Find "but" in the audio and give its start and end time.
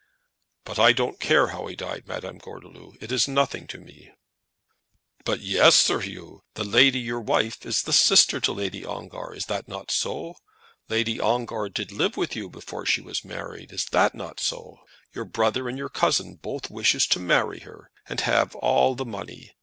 0.65-0.79, 5.25-5.41